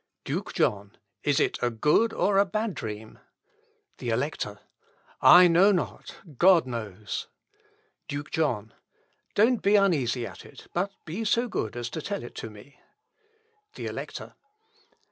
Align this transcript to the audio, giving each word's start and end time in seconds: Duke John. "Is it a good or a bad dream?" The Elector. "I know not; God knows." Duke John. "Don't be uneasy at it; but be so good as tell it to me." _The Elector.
Duke 0.23 0.53
John. 0.55 0.97
"Is 1.21 1.39
it 1.39 1.59
a 1.61 1.69
good 1.69 2.11
or 2.11 2.39
a 2.39 2.43
bad 2.43 2.73
dream?" 2.73 3.19
The 3.99 4.09
Elector. 4.09 4.59
"I 5.21 5.47
know 5.47 5.71
not; 5.71 6.15
God 6.39 6.65
knows." 6.65 7.27
Duke 8.07 8.31
John. 8.31 8.73
"Don't 9.35 9.61
be 9.61 9.75
uneasy 9.75 10.25
at 10.25 10.43
it; 10.43 10.65
but 10.73 10.91
be 11.05 11.23
so 11.23 11.47
good 11.47 11.75
as 11.77 11.91
tell 11.91 12.23
it 12.23 12.33
to 12.37 12.49
me." 12.49 12.79
_The 13.75 13.87
Elector. 13.87 14.33